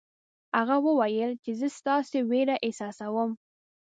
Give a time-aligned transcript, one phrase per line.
[0.57, 3.31] هغه وویل چې زه ستاسې وېره احساسوم.